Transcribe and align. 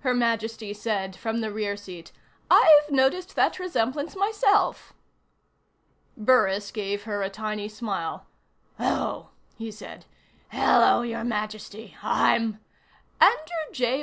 Her 0.00 0.14
Majesty 0.14 0.72
said 0.72 1.16
from 1.16 1.42
the 1.42 1.52
rear 1.52 1.76
seat. 1.76 2.10
"I've 2.50 2.90
noticed 2.90 3.36
that 3.36 3.58
resemblance 3.58 4.16
myself." 4.16 4.94
Burris 6.16 6.70
gave 6.70 7.02
her 7.02 7.20
a 7.22 7.28
tiny 7.28 7.68
smile. 7.68 8.24
"Oh," 8.80 9.32
he 9.58 9.70
said. 9.70 10.06
"Hello, 10.48 11.02
Your 11.02 11.24
Majesty. 11.24 11.94
I'm" 12.02 12.58
"Andrew 13.20 13.70
J. 13.72 13.94